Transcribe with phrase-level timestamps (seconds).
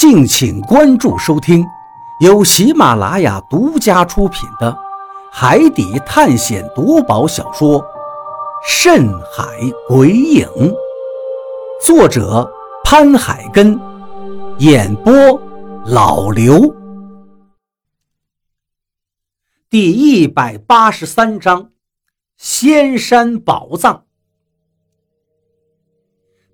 [0.00, 1.62] 敬请关注收听，
[2.20, 4.72] 由喜马拉雅独家出品的
[5.30, 7.78] 《海底探险夺宝小说》
[8.66, 9.44] 《深海
[9.86, 10.48] 鬼影》，
[11.84, 12.50] 作者
[12.82, 13.78] 潘海根，
[14.56, 15.12] 演播
[15.84, 16.74] 老刘。
[19.68, 21.72] 第一百八十三章：
[22.38, 24.04] 仙山宝藏。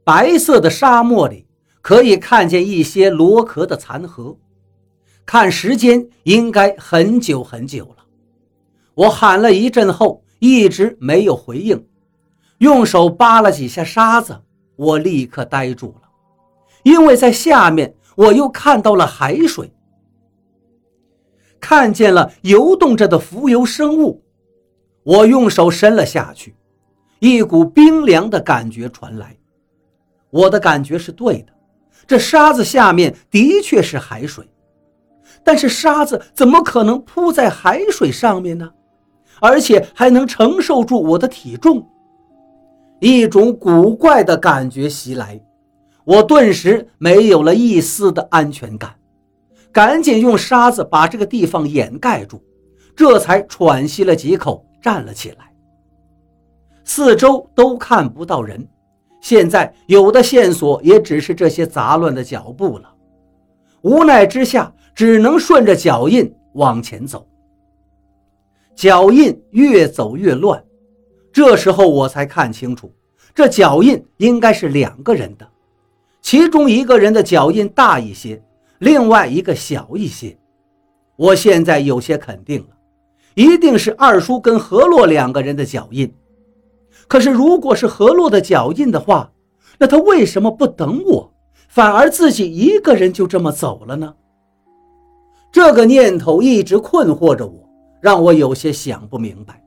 [0.03, 1.46] 白色的沙漠里。
[1.87, 4.37] 可以看见一些螺壳的残骸，
[5.25, 8.05] 看时间应该很久很久了。
[8.93, 11.87] 我喊了一阵后，一直没有回应，
[12.59, 14.37] 用手扒了几下沙子，
[14.75, 16.09] 我立刻呆住了，
[16.83, 19.73] 因为在下面我又看到了海水，
[21.61, 24.25] 看见了游动着的浮游生物。
[25.05, 26.57] 我用手伸了下去，
[27.21, 29.39] 一股冰凉的感觉传来，
[30.31, 31.53] 我的感觉是对的。
[32.07, 34.49] 这沙子下面的确是海水，
[35.43, 38.71] 但是沙子怎么可能铺在海水上面呢？
[39.41, 41.87] 而且还能承受住我的体重？
[43.01, 45.39] 一种古怪的感觉袭来，
[46.05, 48.95] 我顿时没有了一丝的安全感，
[49.71, 52.43] 赶紧用沙子把这个地方掩盖住，
[52.97, 55.53] 这才喘息了几口，站了起来。
[56.85, 58.67] 四周都看不到人。
[59.21, 62.95] 现在有的线索也只是这些杂乱的脚步了，
[63.83, 67.27] 无奈之下，只能顺着脚印往前走。
[68.75, 70.63] 脚印越走越乱，
[71.33, 72.93] 这时候我才看清楚，
[73.35, 75.49] 这脚印应该是两个人的，
[76.21, 78.41] 其中一个人的脚印大一些，
[78.79, 80.37] 另外一个小一些。
[81.17, 82.77] 我现在有些肯定了，
[83.35, 86.13] 一定是二叔跟何洛两个人的脚印。
[87.09, 89.31] 可是，如果是何洛的脚印的话，
[89.79, 91.33] 那他为什么不等我，
[91.69, 94.15] 反而自己一个人就这么走了呢？
[95.53, 97.69] 这个念头一直困惑着我，
[98.01, 99.63] 让我有些想不明白。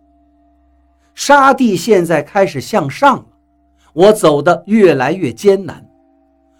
[1.15, 3.25] 沙地现在开始向上了，
[3.93, 5.89] 我走得越来越艰难，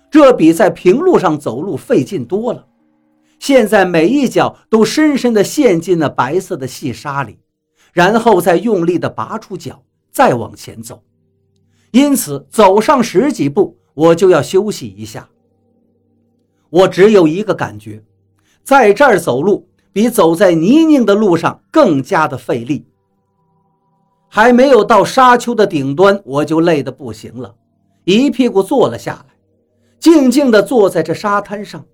[0.09, 2.65] 这比在平路上走路费劲多了。
[3.37, 7.39] 现在每一脚都深深地陷进了白色的细沙里，
[7.93, 9.81] 然后再用力地拔出脚。
[10.19, 11.01] 再往前走，
[11.91, 15.29] 因此走上十几步，我就要休息一下。
[16.69, 18.03] 我只有一个感觉，
[18.61, 22.85] 在这儿走路比走在泥泞的路上更加的费力。
[24.27, 27.55] 还没有到沙丘的顶端，我就累得不行了，
[28.03, 29.33] 一屁股坐了下来，
[30.01, 31.85] 静静地坐在这沙滩上，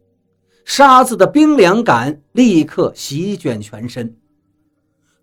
[0.64, 4.18] 沙子的冰凉感立刻席卷全身。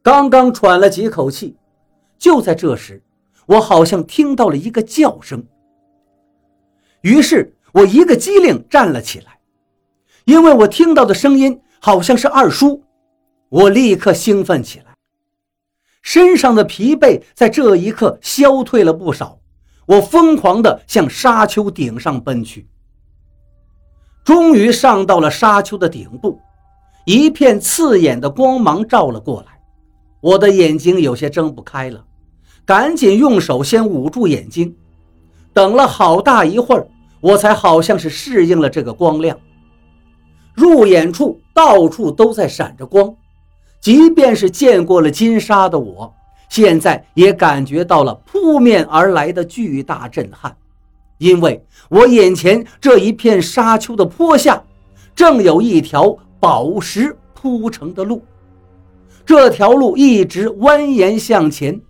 [0.05, 1.57] 刚刚喘了几口气。
[2.23, 3.03] 就在这时，
[3.47, 5.45] 我好像听到了一个叫声，
[7.01, 9.41] 于是我一个机灵站了起来，
[10.25, 12.85] 因为我听到的声音好像是二叔。
[13.49, 14.95] 我立刻兴奋起来，
[16.01, 19.41] 身上的疲惫在这一刻消退了不少。
[19.87, 22.69] 我疯狂地向沙丘顶上奔去，
[24.23, 26.39] 终于上到了沙丘的顶部，
[27.05, 29.61] 一片刺眼的光芒照了过来，
[30.21, 32.07] 我的眼睛有些睁不开了。
[32.65, 34.75] 赶紧用手先捂住眼睛，
[35.53, 36.87] 等了好大一会儿，
[37.21, 39.37] 我才好像是适应了这个光亮。
[40.55, 43.13] 入眼处到处都在闪着光，
[43.81, 46.15] 即便是见过了金沙的我，
[46.49, 50.55] 现在也感觉到了扑面而来的巨大震撼，
[51.19, 54.63] 因为我眼前这一片沙丘的坡下，
[55.17, 58.23] 正有一条宝石铺成的路，
[59.27, 61.81] 这条路一直蜿蜒向前。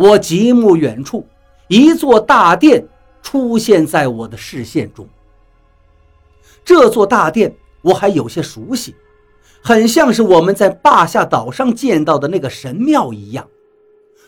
[0.00, 1.26] 我极目远处，
[1.68, 2.82] 一座大殿
[3.22, 5.06] 出现在我的视线中。
[6.64, 8.94] 这座大殿我还有些熟悉，
[9.62, 13.46] 很像是我们在坝下岛上见到的那个神庙一样，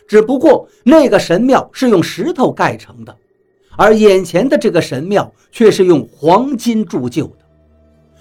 [0.07, 3.17] 只不过那个神庙是用石头盖成的，
[3.75, 7.39] 而眼前的这个神庙却是用黄金铸就的。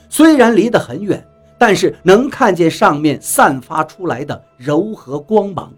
[0.08, 1.22] 虽然离得很远，
[1.58, 5.70] 但是能看见上面散发出来的柔和光芒。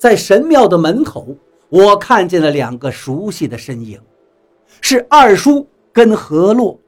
[0.00, 1.36] 在神庙的门口，
[1.68, 4.00] 我看见了两个熟悉的身影，
[4.80, 6.80] 是二叔跟何洛。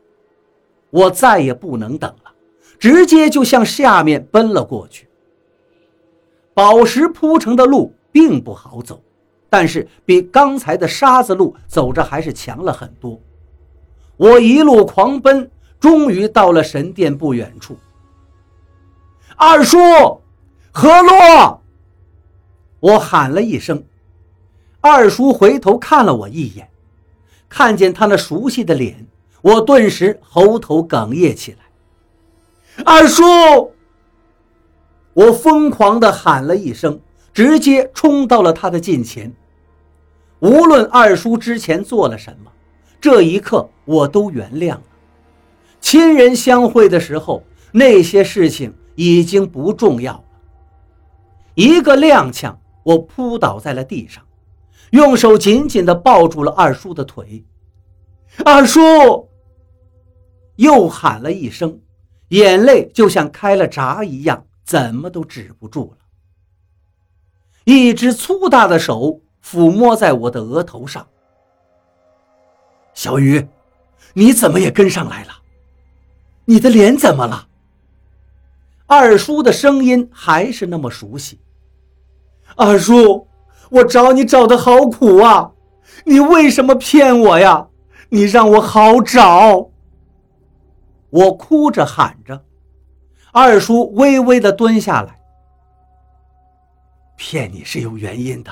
[0.89, 2.33] 我再也不能等了，
[2.79, 5.07] 直接就向下面奔了过去。
[6.55, 8.99] 宝石铺成的路并不好走，
[9.51, 13.21] 但是比刚才的沙子路走着还是强了很多。
[14.17, 17.77] 我一路狂奔，终于到了神殿不远处。
[19.37, 19.77] 二叔，
[20.73, 21.62] 何洛。
[22.83, 23.85] 我喊了一声，
[24.81, 26.69] 二叔回头看了我一眼，
[27.49, 29.07] 看见他那熟悉的脸，
[29.41, 31.59] 我顿时喉头哽咽起来。
[32.85, 33.23] 二叔！
[35.13, 36.99] 我疯狂地喊了一声，
[37.33, 39.33] 直接冲到了他的近前。
[40.41, 42.51] 无论二叔之前做了什么，
[43.01, 44.83] 这一刻我都原谅了。
[45.81, 50.25] 亲人相会的时候，那些事情已经不重要了。
[51.55, 54.25] 一个踉跄，我扑倒在了地上，
[54.91, 57.45] 用手紧紧地抱住了二叔的腿。
[58.45, 59.29] 二叔
[60.57, 61.81] 又喊了一声，
[62.29, 65.99] 眼泪就像开了闸一样，怎么都止不住了。
[67.65, 71.07] 一只粗大的手抚摸在我的额头上。
[72.95, 73.47] 小雨，
[74.15, 75.31] 你怎么也跟上来了？
[76.45, 77.49] 你的脸怎么了？
[78.87, 81.39] 二叔的声音还是那么熟悉。
[82.57, 83.27] 二叔，
[83.71, 85.53] 我找你找的好苦啊！
[86.05, 87.69] 你为什么骗我呀？
[88.11, 89.71] 你让我好找。
[91.11, 92.45] 我哭着喊着，
[93.33, 95.19] 二叔微微的蹲下来。
[97.17, 98.51] 骗你是有原因的，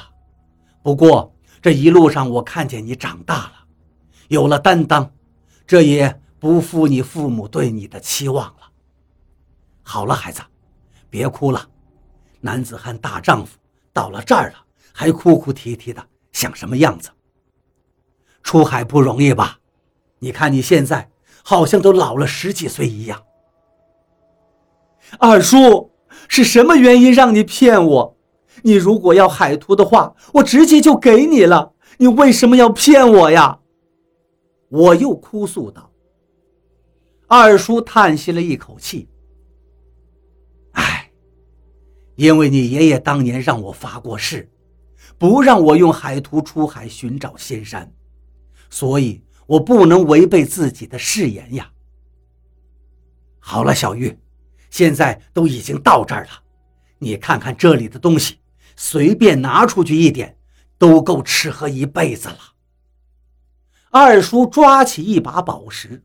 [0.82, 3.52] 不过这一路上我看见你长大了，
[4.29, 5.11] 有了担当，
[5.67, 8.70] 这也不负你父母对你的期望了。
[9.82, 10.41] 好了，孩子，
[11.08, 11.67] 别哭了。
[12.41, 13.58] 男子汉大丈夫
[13.92, 17.10] 到了这儿了，还哭哭啼啼的，像什么样子？
[18.42, 19.58] 出海不容易吧？
[20.20, 21.10] 你看你现在
[21.42, 23.22] 好像都老了十几岁一样。
[25.19, 25.90] 二叔，
[26.28, 28.16] 是什么原因让你骗我？
[28.62, 31.72] 你如果要海图的话，我直接就给你了。
[31.98, 33.58] 你为什么要骗我呀？
[34.69, 35.90] 我又哭诉道。
[37.26, 39.08] 二叔叹息了一口气。
[42.20, 44.46] 因为你爷爷当年让我发过誓，
[45.17, 47.90] 不让我用海图出海寻找仙山，
[48.69, 51.70] 所以我不能违背自己的誓言呀。
[53.38, 54.19] 好了，小玉，
[54.69, 56.31] 现在都已经到这儿了，
[56.99, 58.37] 你看看这里的东西，
[58.76, 60.37] 随便拿出去一点，
[60.76, 62.38] 都够吃喝一辈子了。
[63.90, 66.05] 二叔抓起一把宝石，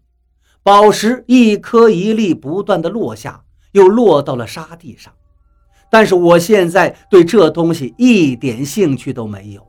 [0.63, 5.13] 宝石一颗一粒不断的落下，又落到了沙地上。
[5.95, 9.65] 但是我现在对这东西一点兴趣都没有，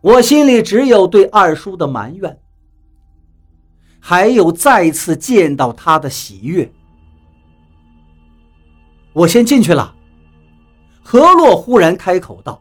[0.00, 2.36] 我心里只有对二叔的埋怨，
[4.00, 6.68] 还有再次见到他的喜悦。
[9.12, 9.94] 我先进去了。
[11.00, 12.60] 何洛忽然开口道：“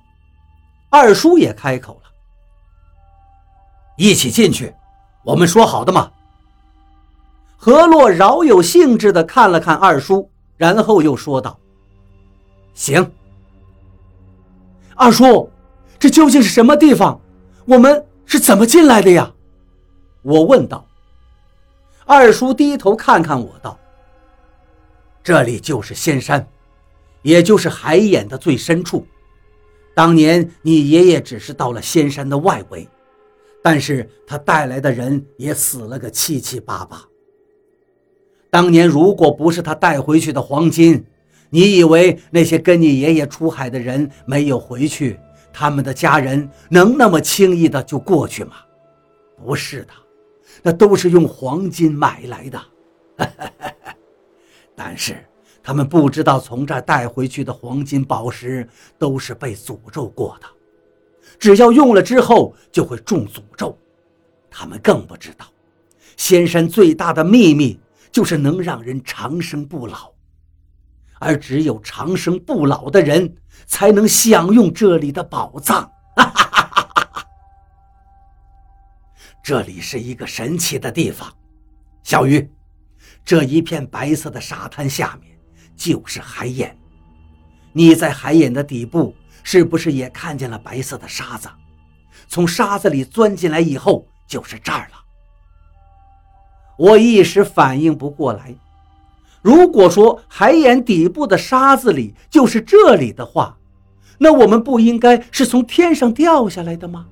[0.92, 2.09] 二叔也开口了，
[3.98, 4.71] 一起进去，
[5.24, 6.12] 我们说好的嘛。”
[7.57, 11.57] 何洛饶有兴致地看了看二叔，然后又说道。
[12.81, 13.12] 行，
[14.95, 15.51] 二叔，
[16.00, 17.22] 这究竟是什么地方？
[17.66, 19.31] 我们是怎么进来的呀？
[20.24, 20.83] 我问道。
[22.06, 23.78] 二叔低头看看我道
[25.22, 26.48] ：“这里就是仙山，
[27.22, 29.06] 也就是海眼的最深处。
[29.94, 32.89] 当年你爷爷只是到了仙山的外围，
[33.62, 37.00] 但是他带来的人也死了个七七八八。
[38.50, 41.06] 当年如果不是他带回去的黄金。”
[41.53, 45.19] 你以为那些跟你爷爷出海的人没有回去，
[45.51, 48.53] 他们的家人能那么轻易的就过去吗？
[49.36, 49.94] 不是的，
[50.63, 52.62] 那都是用黄金买来的。
[54.74, 55.17] 但是
[55.62, 58.65] 他们不知道，从这带回去的黄金宝石
[58.98, 60.48] 都是被诅咒过的，
[61.38, 63.77] 只要用了之后就会中诅咒。
[64.50, 65.46] 他们更不知道，
[66.15, 67.77] 仙山最大的秘密
[68.10, 70.12] 就是能让人长生不老。
[71.22, 73.32] 而只有长生不老的人
[73.68, 75.90] 才能享用这里的宝藏。
[79.44, 81.32] 这里是一个神奇的地方，
[82.01, 82.51] 小鱼，
[83.24, 85.38] 这一片白色的沙滩下面
[85.75, 86.75] 就是海眼。
[87.72, 91.48] 你在海眼的底部是不是也看见了白色的沙子？
[92.28, 94.98] 从沙子里钻进来以后就是这儿了。
[96.80, 98.56] 我一时反应不过来。
[99.41, 103.57] 如果说海眼底部的沙子里就是这里的话，
[104.17, 107.07] 那我们不应该是从天上掉下来的吗？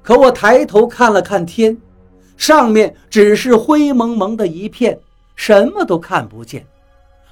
[0.00, 1.76] 可我抬头看了看天，
[2.36, 4.98] 上面只是灰蒙蒙的一片，
[5.34, 6.64] 什么都看不见，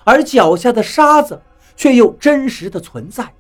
[0.04, 1.40] 而脚下的沙子
[1.76, 3.32] 却又真实的存在。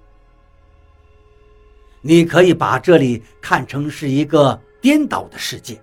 [2.00, 5.80] 你可以把这里看成是一个颠倒的世界。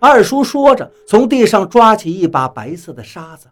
[0.00, 3.48] 二叔说着，从地上抓起一把白色的沙子，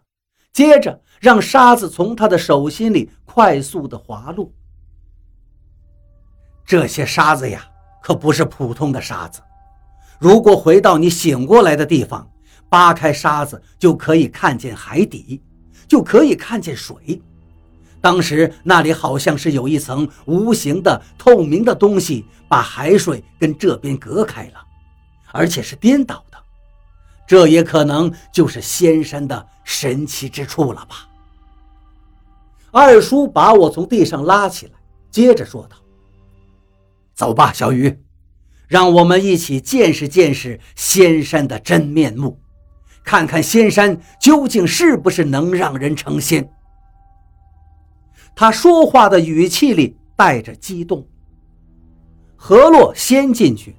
[0.53, 4.51] 接着让沙子从他的手心里快速的滑落。
[6.65, 7.65] 这些沙子呀，
[8.01, 9.41] 可不是普通的沙子。
[10.19, 12.29] 如果回到你醒过来的地方，
[12.69, 15.41] 扒开沙子就可以看见海底，
[15.87, 17.21] 就可以看见水。
[17.99, 24.65] 当时那里好像是有一层无形的透明的东西，把海水跟这边隔开了，
[25.31, 26.36] 而且是颠倒的。
[27.27, 31.09] 这也可能就是仙山的神奇之处了吧？
[32.71, 34.73] 二叔把我从地上拉起来，
[35.11, 35.75] 接着说道
[37.13, 38.01] ：“走吧，小雨，
[38.67, 42.39] 让我们一起见识见识仙山的真面目，
[43.03, 46.49] 看看仙山究竟是不是能让人成仙。”
[48.35, 51.05] 他说话的语气里带着激动。
[52.35, 53.75] 何洛先进去，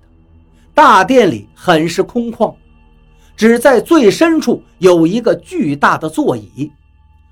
[0.74, 2.52] 大殿里很是空旷，
[3.38, 6.72] 只在最深处有一个巨大的座椅，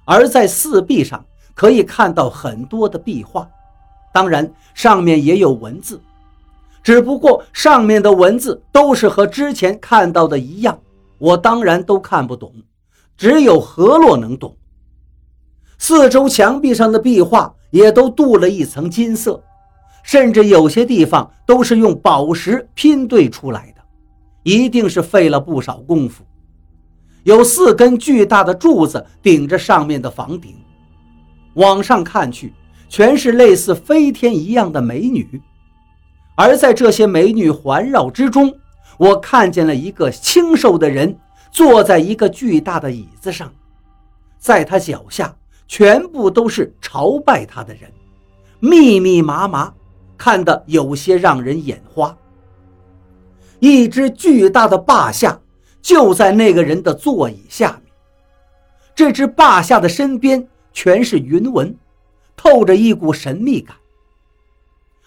[0.04, 1.22] 而在四壁上
[1.52, 3.48] 可以看到很多的壁画，
[4.14, 6.00] 当然上面也有文字，
[6.80, 10.78] 只不过上面的文字都是和之前看到的一样，
[11.18, 12.52] 我当然都看不懂，
[13.16, 14.56] 只有何洛能懂。
[15.76, 19.42] 四周墙壁上的壁画也都镀了一层金色，
[20.04, 23.75] 甚至有些地方都是用宝石拼对出来的，
[24.46, 26.24] 一定是费了不少功夫。
[27.24, 30.54] 有四根巨大的柱子顶着上面的房顶，
[31.54, 32.52] 往上看去，
[32.88, 35.42] 全是类似飞天一样的美女。
[36.36, 38.54] 而在这些美女环绕之中，
[38.98, 41.18] 我看见了一个清瘦的人
[41.50, 43.52] 坐在一个巨大的椅子上，
[44.38, 45.34] 在他脚下。
[45.68, 47.90] 全部都是朝拜他的人，
[48.60, 49.74] 密密麻麻，
[50.16, 52.16] 看得有些让人眼花。
[53.58, 55.40] 一只巨大的霸下
[55.80, 57.92] 就在那个人的座椅下面，
[58.94, 61.76] 这只霸下的身边全是云纹，
[62.36, 63.76] 透着一股神秘感。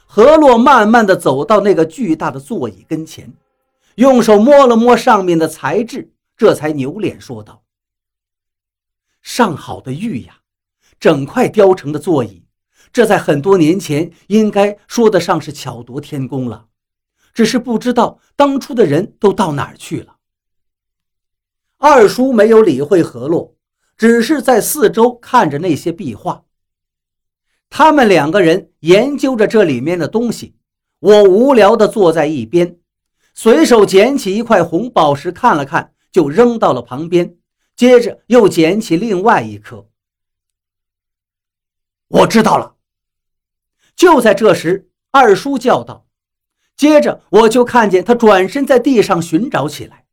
[0.06, 3.32] 何洛慢慢的走到那个巨大的座椅跟前，
[3.96, 7.62] 用手摸了摸上面的材质，这才扭脸说道
[9.22, 10.38] ：“上好的玉呀！”
[11.00, 12.44] 整块雕成的座椅，
[12.92, 16.66] 这在很多年前应该说得上是巧夺天工了。
[17.34, 20.18] 只是不知道当初的人都到哪儿去了。
[21.78, 23.56] 二叔没有理会何洛，
[23.96, 26.44] 只是在四周看着那些壁画。
[27.70, 30.56] 他们两个人研究着这里面的东西，
[31.00, 32.80] 我无聊地坐在一边，
[33.34, 37.38] 随手捡起一块红宝石看了看，就扔到了旁边，
[37.76, 39.88] 接着又捡起另外一颗。
[42.08, 42.76] 我知道了。
[43.96, 46.08] 就在这时，二叔叫道
[46.80, 50.06] ：“接着我就看见他转身在地上寻找起来，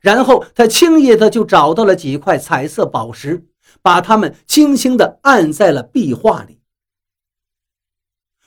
[0.00, 3.46] 然后他轻易的就找到了几块彩色宝石，
[3.82, 6.58] 把它们轻轻的按在了壁画里。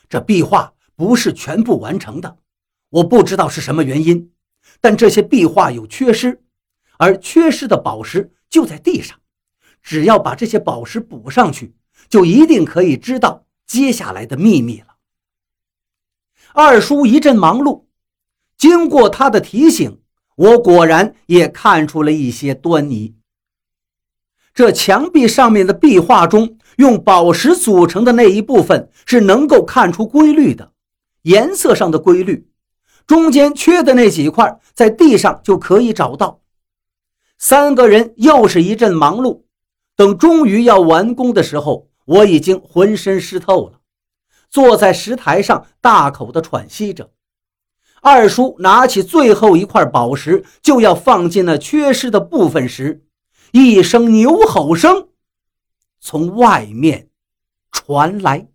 [0.09, 2.39] 这壁画不是全部完成的，
[2.89, 4.33] 我不知道是什么原因，
[4.81, 6.41] 但这些壁画有缺失，
[6.97, 9.17] 而缺失的宝石就在地上，
[9.81, 11.73] 只要把这些宝石补上去。”
[12.09, 14.94] 就一定可以知道接下来的秘密了。
[16.57, 17.83] 二叔一阵忙碌，
[18.57, 19.99] 经过他的提醒，
[20.37, 23.13] 我果然也看出了一些端倪。
[24.53, 30.71] 这墙壁上面的壁画中，用宝石组成的那一部分是能够看出规律的，
[31.23, 32.47] 颜色上的规律。
[33.05, 36.39] 中间缺的那几块，在地上就可以找到。
[37.37, 39.41] 三个人又是一阵忙碌，
[39.97, 41.89] 等终于要完工的时候。
[42.05, 43.79] 我已经浑身湿透了，
[44.55, 47.11] 坐在石台上大口的喘息着。
[48.01, 53.03] 二叔拿起最后一块宝石，就要放进那缺失的部分时，
[53.51, 55.09] 一声牛吼声
[55.99, 57.09] 从外面
[57.69, 58.47] 传来。